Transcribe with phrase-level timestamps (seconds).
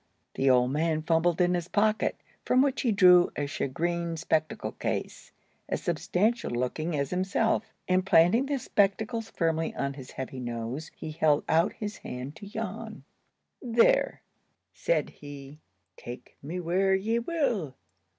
[0.33, 5.31] The old man fumbled in his pocket, from which he drew a shagreen spectacle case,
[5.69, 11.11] as substantial looking as himself, and, planting the spectacles firmly on his heavy nose, he
[11.11, 13.03] held out his hand to Jan.
[13.61, 14.23] "There,"
[14.73, 15.59] said he,
[15.97, 17.75] "take me where ye will.